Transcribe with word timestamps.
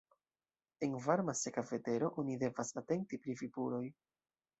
En 0.85 0.95
varma, 1.07 1.35
seka 1.41 1.63
vetero 1.71 2.09
oni 2.21 2.37
devas 2.45 2.73
atenti 2.83 3.21
pri 3.27 3.37
vipuroj. 3.43 3.83